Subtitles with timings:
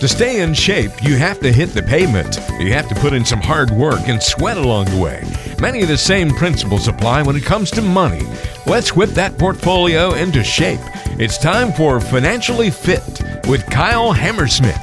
[0.00, 2.38] To stay in shape, you have to hit the pavement.
[2.60, 5.24] You have to put in some hard work and sweat along the way.
[5.58, 8.20] Many of the same principles apply when it comes to money.
[8.66, 10.80] Let's whip that portfolio into shape.
[11.18, 14.76] It's time for Financially Fit with Kyle Hammerschmidt.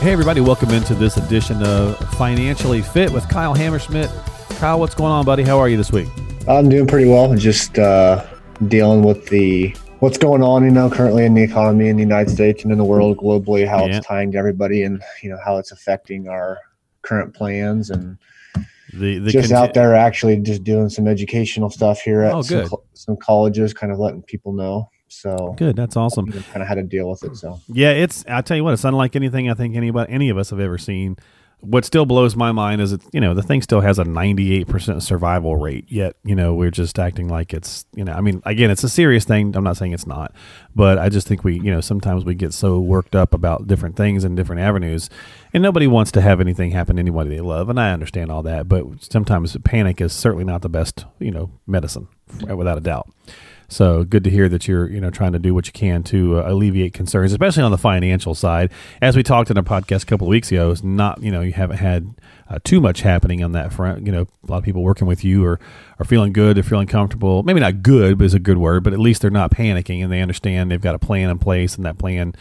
[0.00, 4.10] Hey, everybody, welcome into this edition of Financially Fit with Kyle Hammerschmidt.
[4.58, 5.44] Kyle, what's going on, buddy?
[5.44, 6.08] How are you this week?
[6.46, 7.34] I'm doing pretty well.
[7.34, 8.26] Just uh,
[8.68, 12.30] dealing with the what's going on, you know, currently in the economy in the United
[12.30, 13.96] States and in the world globally, how yeah.
[13.96, 16.58] it's tying to everybody, and you know how it's affecting our
[17.02, 18.18] current plans and
[18.92, 22.68] the, the just out there actually just doing some educational stuff here at oh, some,
[22.94, 24.90] some colleges, kind of letting people know.
[25.08, 25.76] So good.
[25.76, 26.30] That's awesome.
[26.30, 27.36] Kind of had to deal with it.
[27.36, 28.24] So yeah, it's.
[28.28, 30.78] I tell you what, it's unlike anything I think anybody, any of us have ever
[30.78, 31.16] seen
[31.60, 35.02] what still blows my mind is it you know the thing still has a 98%
[35.02, 38.70] survival rate yet you know we're just acting like it's you know i mean again
[38.70, 39.56] it's a serious thing.
[39.56, 40.34] I'm not saying it's not
[40.74, 43.96] but i just think we you know sometimes we get so worked up about different
[43.96, 45.08] things and different avenues
[45.52, 48.42] and nobody wants to have anything happen to anybody they love and i understand all
[48.42, 52.06] that but sometimes panic is certainly not the best you know medicine
[52.54, 53.08] without a doubt
[53.68, 56.38] so good to hear that you're you know trying to do what you can to
[56.38, 58.70] uh, alleviate concerns, especially on the financial side.
[59.00, 61.40] As we talked in a podcast a couple of weeks ago, it's not you know
[61.40, 62.14] you haven't had
[62.48, 64.06] uh, too much happening on that front.
[64.06, 65.58] You know, a lot of people working with you are
[65.98, 67.42] are feeling good, they're feeling comfortable.
[67.42, 68.84] Maybe not good, but is a good word.
[68.84, 71.76] But at least they're not panicking and they understand they've got a plan in place,
[71.76, 72.34] and that plan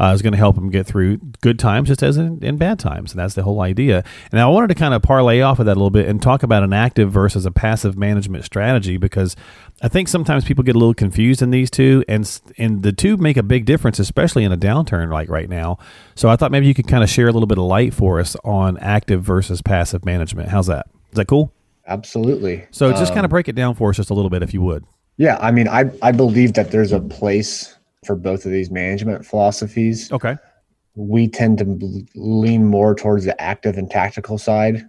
[0.00, 2.78] uh, is going to help them get through good times just as in, in, bad
[2.78, 3.12] times.
[3.12, 4.04] And that's the whole idea.
[4.30, 6.42] And I wanted to kind of parlay off of that a little bit and talk
[6.42, 9.36] about an active versus a passive management strategy because
[9.82, 13.18] I think sometimes people get a little confused in these two, and and the two
[13.18, 15.78] make a big difference, especially in a downturn like right now.
[16.14, 18.18] So I thought maybe you could kind of share a little bit of light for
[18.18, 20.48] us on active versus passive management.
[20.48, 20.86] How's that?
[21.10, 21.52] Is that cool?
[21.86, 22.66] Absolutely.
[22.70, 24.54] So just um, kind of break it down for us just a little bit, if
[24.54, 24.84] you would.
[25.18, 29.24] Yeah, I mean, I I believe that there's a place for both of these management
[29.24, 30.10] philosophies.
[30.12, 30.36] Okay.
[30.94, 34.88] We tend to lean more towards the active and tactical side,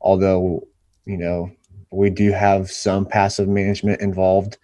[0.00, 0.66] although,
[1.06, 1.50] you know,
[1.90, 4.58] we do have some passive management involved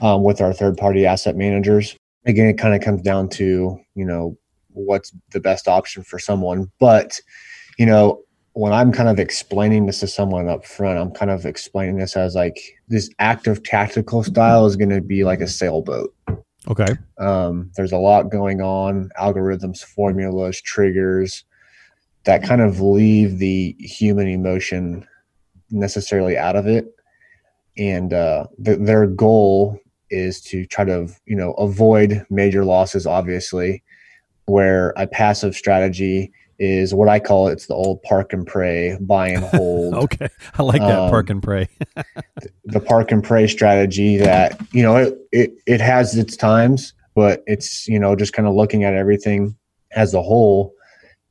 [0.00, 1.96] um, with our third party asset managers.
[2.24, 4.36] Again, it kind of comes down to, you know,
[4.68, 6.70] what's the best option for someone.
[6.78, 7.20] But,
[7.78, 8.22] you know,
[8.54, 12.16] when I'm kind of explaining this to someone up front, I'm kind of explaining this
[12.16, 16.14] as like this active tactical style is going to be like a sailboat.
[16.68, 16.94] Okay.
[17.18, 21.44] Um, there's a lot going on, algorithms, formulas, triggers
[22.24, 25.06] that kind of leave the human emotion
[25.70, 26.86] necessarily out of it.
[27.76, 29.78] And uh, th- their goal
[30.10, 33.82] is to try to, you know, avoid major losses, obviously,
[34.46, 37.52] where a passive strategy is what I call it.
[37.52, 39.94] It's the old park and pray, buy and hold.
[39.94, 41.68] okay, I like that um, park and pray.
[42.64, 47.42] the park and pray strategy that you know it, it it has its times, but
[47.46, 49.56] it's you know just kind of looking at everything
[49.92, 50.72] as a whole.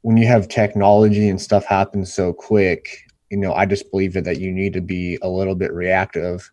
[0.02, 2.88] When you have technology and stuff happen so quick,
[3.30, 6.52] you know I just believe that you need to be a little bit reactive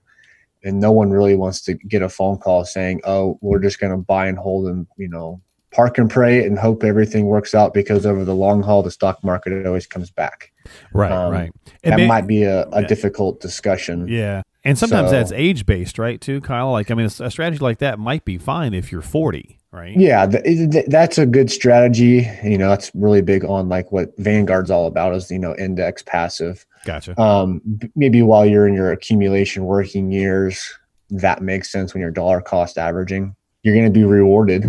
[0.65, 3.93] and no one really wants to get a phone call saying, "Oh, we're just going
[3.93, 5.41] to buy and hold and you know
[5.71, 9.23] park and pray and hope everything works out because over the long haul, the stock
[9.23, 10.53] market always comes back.
[10.93, 11.53] Right, um, right.
[11.83, 12.87] It that may, might be a, a yeah.
[12.87, 14.09] difficult discussion.
[14.09, 14.43] Yeah.
[14.65, 16.21] And sometimes so, that's age based, right?
[16.21, 16.73] Too, Kyle.
[16.73, 19.97] Like, I mean, a, a, strategy like that might be fine if you're 40, right?
[19.97, 22.29] Yeah, th- th- that's a good strategy.
[22.43, 26.03] You know, that's really big on like what Vanguard's all about is you know index
[26.03, 26.67] passive.
[26.85, 27.19] Gotcha.
[27.21, 27.63] Um,
[27.95, 30.71] maybe while you're in your accumulation working years,
[31.11, 33.35] that makes sense when you're dollar cost averaging.
[33.63, 34.65] You're going to be rewarded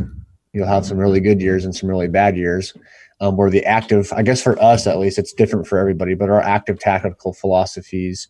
[0.54, 2.74] You'll have some really good years and some really bad years.
[3.22, 6.30] Um, where the active, I guess for us at least, it's different for everybody, but
[6.30, 8.30] our active tactical philosophies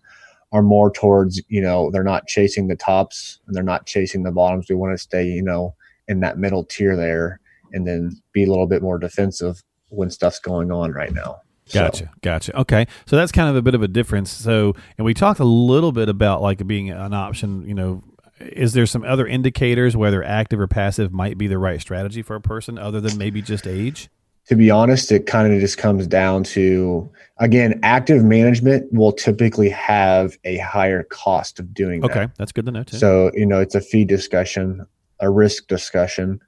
[0.52, 4.31] are more towards, you know, they're not chasing the tops and they're not chasing the
[4.31, 4.66] bottoms.
[4.68, 5.75] We want to stay, you know,
[6.08, 7.40] in that middle tier there
[7.72, 11.41] and then be a little bit more defensive when stuff's going on right now.
[11.72, 12.06] Gotcha.
[12.06, 12.09] So.
[12.22, 12.59] Gotcha.
[12.62, 12.88] Okay.
[13.06, 14.31] So that's kind of a bit of a difference.
[14.31, 18.03] So, and we talked a little bit about like being an option, you know,
[18.39, 22.35] is there some other indicators whether active or passive might be the right strategy for
[22.35, 24.09] a person other than maybe just age?
[24.47, 29.69] To be honest it kind of just comes down to again active management will typically
[29.69, 32.35] have a higher cost of doing okay that.
[32.35, 32.97] that's good to know too.
[32.97, 34.87] So you know it's a fee discussion
[35.19, 36.40] a risk discussion.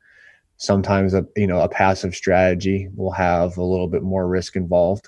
[0.57, 5.07] Sometimes a you know a passive strategy will have a little bit more risk involved.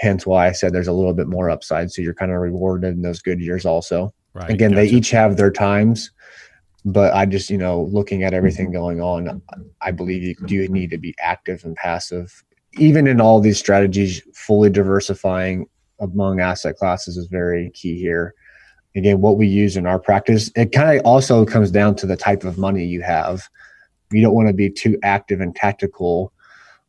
[0.00, 2.94] Hence why i said there's a little bit more upside so you're kind of rewarded
[2.94, 4.50] in those good years also Right.
[4.50, 4.82] Again, gotcha.
[4.82, 6.10] they each have their times,
[6.84, 8.74] but I just, you know, looking at everything mm-hmm.
[8.74, 9.42] going on,
[9.80, 12.44] I believe you do need to be active and passive.
[12.74, 15.66] Even in all these strategies, fully diversifying
[15.98, 18.34] among asset classes is very key here.
[18.96, 22.16] Again, what we use in our practice, it kind of also comes down to the
[22.16, 23.48] type of money you have.
[24.10, 26.32] You don't want to be too active and tactical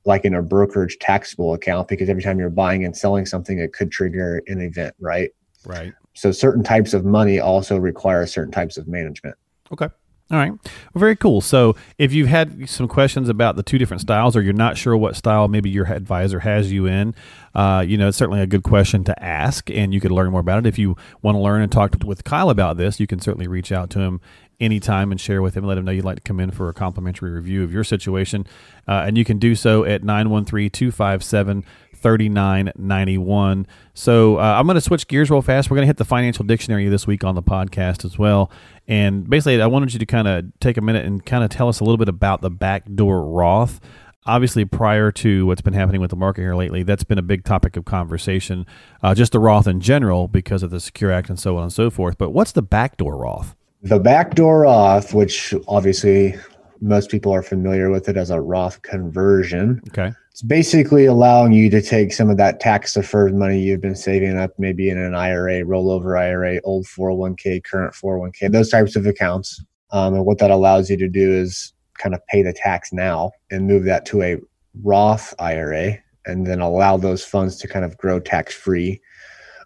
[0.06, 3.74] like in a brokerage taxable account because every time you're buying and selling something it
[3.74, 5.30] could trigger an event, right?
[5.66, 5.94] Right.
[6.14, 9.36] So certain types of money also require certain types of management.
[9.72, 9.88] Okay.
[10.32, 10.52] All right.
[10.52, 11.42] Well, very cool.
[11.42, 14.96] So, if you've had some questions about the two different styles, or you're not sure
[14.96, 17.14] what style maybe your advisor has you in,
[17.54, 20.40] uh, you know, it's certainly a good question to ask, and you could learn more
[20.40, 20.66] about it.
[20.68, 23.74] If you want to learn and talk with Kyle about this, you can certainly reach
[23.74, 24.22] out to him
[24.62, 25.66] anytime and share with him.
[25.66, 28.48] Let him know you'd like to come in for a complimentary review of your situation.
[28.88, 31.66] Uh, and you can do so at 913 257
[32.02, 33.68] 3991.
[33.94, 35.70] So uh, I'm going to switch gears real fast.
[35.70, 38.52] We're going to hit the financial dictionary this week on the podcast as well.
[38.88, 41.68] And basically, I wanted you to kind of take a minute and kind of tell
[41.68, 43.80] us a little bit about the backdoor Roth.
[44.26, 47.44] Obviously, prior to what's been happening with the market here lately, that's been a big
[47.44, 48.68] topic of conversation,
[49.02, 51.74] uh, just the Roth in general because of the Secure Act and so on and
[51.74, 52.18] so forth.
[52.18, 53.56] But what's the backdoor Roth?
[53.82, 56.36] The backdoor Roth, which obviously
[56.82, 59.82] most people are familiar with it as a Roth conversion.
[59.90, 60.12] Okay.
[60.32, 64.38] It's basically allowing you to take some of that tax deferred money you've been saving
[64.38, 69.62] up, maybe in an IRA, rollover IRA, old 401k, current 401k, those types of accounts.
[69.92, 73.32] Um, and what that allows you to do is kind of pay the tax now
[73.52, 74.38] and move that to a
[74.84, 79.02] Roth IRA and then allow those funds to kind of grow tax free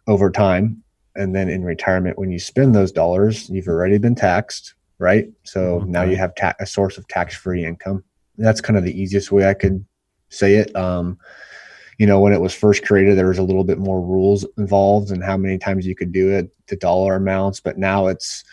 [0.08, 0.82] over time
[1.16, 5.76] and then in retirement when you spend those dollars you've already been taxed right so
[5.76, 5.86] okay.
[5.88, 8.04] now you have ta- a source of tax-free income
[8.38, 9.84] that's kind of the easiest way i could
[10.36, 11.18] say it um,
[11.98, 15.12] you know when it was first created there was a little bit more rules involved
[15.12, 17.60] and how many times you could do it the dollar amounts.
[17.60, 18.44] But now it's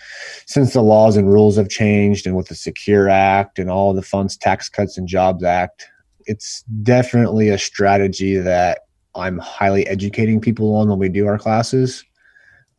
[0.47, 4.03] since the laws and rules have changed and with the secure act and all the
[4.03, 5.87] funds tax cuts and jobs act
[6.27, 8.81] it's definitely a strategy that
[9.15, 12.05] i'm highly educating people on when we do our classes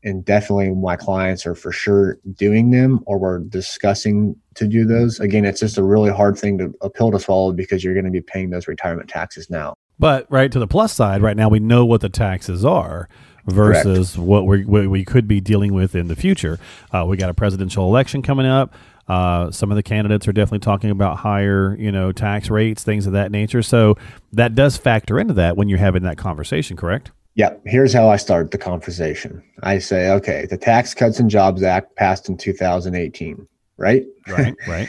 [0.03, 5.19] and definitely my clients are for sure doing them or we're discussing to do those
[5.19, 8.05] again it's just a really hard thing to a pill to swallow because you're going
[8.05, 11.49] to be paying those retirement taxes now but right to the plus side right now
[11.49, 13.07] we know what the taxes are
[13.45, 14.27] versus Correct.
[14.27, 16.59] what we what we could be dealing with in the future
[16.91, 18.73] uh, we got a presidential election coming up
[19.07, 23.05] uh, some of the candidates are definitely talking about higher, you know, tax rates, things
[23.05, 23.61] of that nature.
[23.61, 23.97] So
[24.31, 27.11] that does factor into that when you're having that conversation, correct?
[27.35, 29.43] Yeah, here's how I start the conversation.
[29.63, 33.47] I say, okay, the Tax Cuts and Jobs Act passed in 2018,
[33.77, 34.05] right?
[34.27, 34.87] Right, right.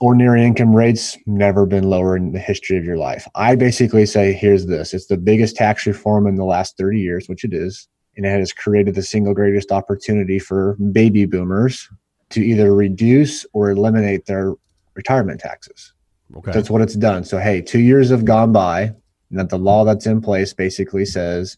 [0.00, 3.26] Ordinary income rates never been lower in the history of your life.
[3.34, 4.94] I basically say, here's this.
[4.94, 7.86] It's the biggest tax reform in the last 30 years, which it is,
[8.16, 11.88] and it has created the single greatest opportunity for baby boomers
[12.30, 14.54] to either reduce or eliminate their
[14.94, 15.92] retirement taxes.
[16.36, 16.52] Okay.
[16.52, 17.24] That's what it's done.
[17.24, 18.94] So, hey, two years have gone by
[19.30, 21.56] and that the law that's in place basically says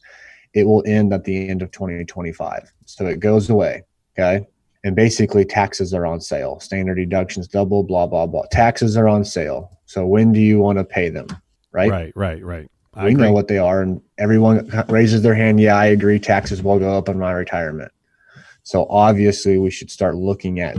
[0.54, 2.72] it will end at the end of 2025.
[2.86, 3.84] So it goes away.
[4.18, 4.46] Okay.
[4.82, 6.58] And basically, taxes are on sale.
[6.58, 8.44] Standard deductions double, blah, blah, blah.
[8.50, 9.78] Taxes are on sale.
[9.84, 11.26] So when do you want to pay them?
[11.72, 11.90] Right.
[11.90, 12.70] Right, right, right.
[12.94, 13.26] I we agree.
[13.26, 13.82] know what they are.
[13.82, 15.60] And everyone raises their hand.
[15.60, 16.18] Yeah, I agree.
[16.18, 17.92] Taxes will go up in my retirement.
[18.62, 20.76] So obviously, we should start looking at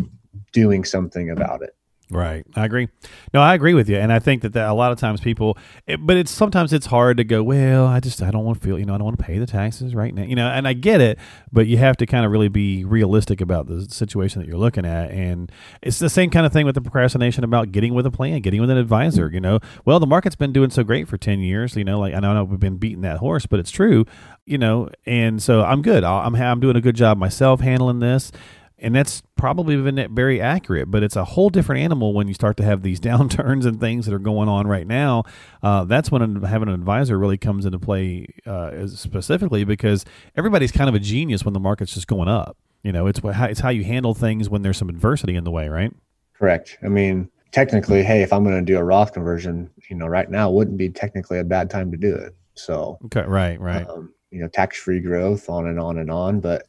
[0.51, 1.75] doing something about it.
[2.11, 2.45] Right.
[2.57, 2.89] I agree.
[3.33, 3.95] No, I agree with you.
[3.95, 6.87] And I think that, that a lot of times people, it, but it's sometimes it's
[6.87, 9.05] hard to go, well, I just, I don't want to feel, you know, I don't
[9.05, 11.17] want to pay the taxes right now, you know, and I get it,
[11.53, 14.85] but you have to kind of really be realistic about the situation that you're looking
[14.85, 15.09] at.
[15.11, 15.49] And
[15.81, 18.59] it's the same kind of thing with the procrastination about getting with a plan, getting
[18.59, 21.77] with an advisor, you know, well, the market's been doing so great for 10 years,
[21.77, 24.05] you know, like I know we've been beating that horse, but it's true,
[24.45, 26.03] you know, and so I'm good.
[26.03, 28.33] I'm, I'm doing a good job myself handling this
[28.81, 32.57] and that's probably been very accurate but it's a whole different animal when you start
[32.57, 35.23] to have these downturns and things that are going on right now.
[35.63, 40.89] Uh, that's when having an advisor really comes into play uh, specifically because everybody's kind
[40.89, 42.57] of a genius when the market's just going up.
[42.83, 45.51] You know it's what it's how you handle things when there's some adversity in the
[45.51, 45.93] way right?
[46.33, 46.77] Correct.
[46.83, 50.31] I mean technically hey if i'm going to do a roth conversion you know right
[50.31, 52.35] now wouldn't be technically a bad time to do it.
[52.55, 53.87] So okay right right.
[53.87, 56.39] um, you know tax free growth on and on and on.
[56.39, 56.65] But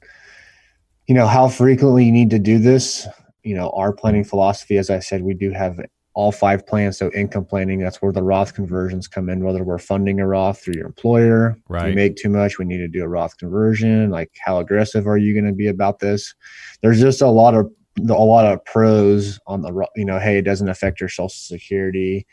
[1.07, 3.07] you know how frequently you need to do this
[3.43, 5.79] you know our planning philosophy as i said we do have
[6.15, 6.99] all five plans.
[6.99, 10.63] So income planning that's where the roth conversions come in whether we're funding a roth
[10.63, 14.11] through your employer right you make too much we need to do a roth conversion.
[14.11, 16.35] Like how aggressive are you going to be about this?
[16.83, 17.71] There's just a lot of
[18.09, 22.27] a lot of pros on the you know hey it doesn't affect your social security.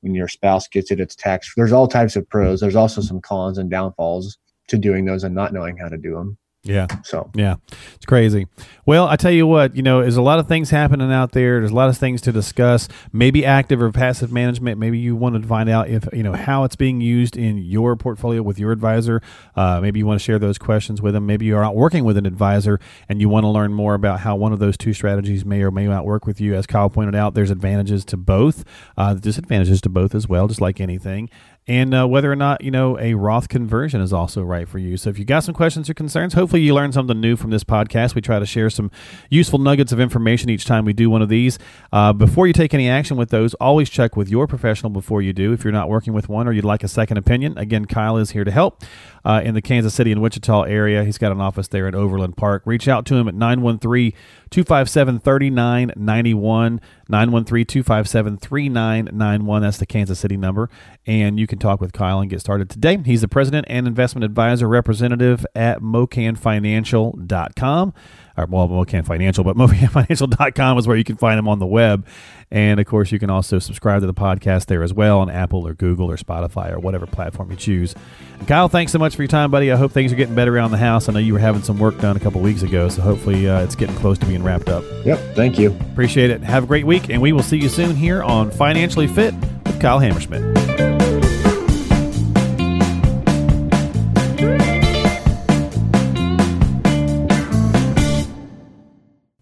[0.00, 2.60] When your spouse gets it it's tax there's all types of pros.
[2.60, 4.38] There's also some cons and downfalls
[4.68, 6.86] to doing those and not knowing how to do them Yeah.
[7.04, 7.56] So Yeah,
[7.94, 8.46] it's crazy.
[8.86, 11.60] Well, I tell you what, you know, there's a lot of things happening out there.
[11.60, 12.88] There's a lot of things to discuss.
[13.12, 14.78] Maybe active or passive management.
[14.78, 17.96] Maybe you want to find out if you know how it's being used in your
[17.96, 19.22] portfolio with your advisor.
[19.54, 21.26] Uh, maybe you want to share those questions with them.
[21.26, 24.20] Maybe you are not working with an advisor and you want to learn more about
[24.20, 26.54] how one of those two strategies may or may not work with you.
[26.54, 28.64] As Kyle pointed out, there's advantages to both,
[28.96, 31.28] uh, disadvantages to both as well, just like anything
[31.66, 34.96] and uh, whether or not you know a Roth conversion is also right for you.
[34.96, 37.64] So if you got some questions or concerns, hopefully you learned something new from this
[37.64, 38.14] podcast.
[38.14, 38.90] We try to share some
[39.30, 41.58] useful nuggets of information each time we do one of these.
[41.92, 45.32] Uh, before you take any action with those, always check with your professional before you
[45.32, 45.52] do.
[45.52, 48.30] If you're not working with one or you'd like a second opinion, again, Kyle is
[48.30, 48.82] here to help.
[49.26, 51.02] Uh, in the Kansas City and Wichita area.
[51.02, 52.62] He's got an office there in Overland Park.
[52.66, 54.12] Reach out to him at 913
[54.50, 56.80] 257 3991.
[57.08, 59.62] 913 257 3991.
[59.62, 60.68] That's the Kansas City number.
[61.06, 62.98] And you can talk with Kyle and get started today.
[63.04, 67.94] He's the president and investment advisor representative at mokanfinancial.com
[68.36, 72.06] or well, MoKan Financial, but mokanfinancial.com is where you can find him on the web.
[72.50, 75.66] And of course, you can also subscribe to the podcast there as well on Apple
[75.66, 77.94] or Google or Spotify or whatever platform you choose.
[78.38, 79.72] And Kyle, thanks so much for your time, buddy.
[79.72, 81.08] I hope things are getting better around the house.
[81.08, 83.62] I know you were having some work done a couple weeks ago, so hopefully uh,
[83.62, 84.84] it's getting close to being wrapped up.
[85.04, 85.34] Yep.
[85.34, 85.72] Thank you.
[85.92, 86.42] Appreciate it.
[86.42, 89.80] Have a great week, and we will see you soon here on Financially Fit with
[89.80, 90.53] Kyle Hammerschmidt.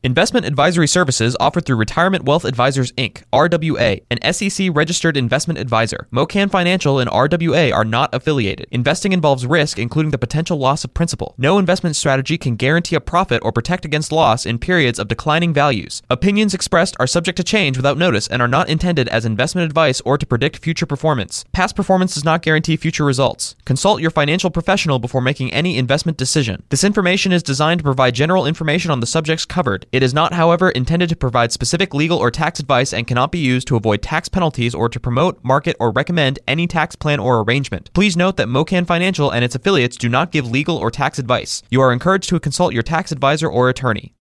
[0.04, 6.09] Investment advisory services offered through Retirement Wealth Advisors Inc., RWA, an SEC registered investment advisor.
[6.12, 8.66] MoKan Financial and RWA are not affiliated.
[8.73, 11.37] Investing involves risk, including the potential loss of principal.
[11.38, 15.54] No investment strategy can guarantee a profit or protect against loss in periods of declining
[15.54, 16.02] values.
[16.11, 20.00] Opinions expressed are subject to change without notice and are not intended as investment advice
[20.00, 21.44] or to predict future performance.
[21.52, 23.54] Past performance does not guarantee future results.
[23.64, 26.64] Consult your financial professional before making any investment decision.
[26.71, 29.87] This information is designed to provide general information on the subjects covered.
[29.92, 33.38] It is not, however, intended to provide specific legal or tax advice and cannot be
[33.38, 37.42] used to avoid tax penalties or to promote, market, or recommend any tax plan or
[37.42, 37.92] arrangement.
[37.92, 41.62] Please note that MoKan Financial and its affiliates do not give legal or tax advice.
[41.68, 44.14] You are encouraged to consult your tax advisor or attorney.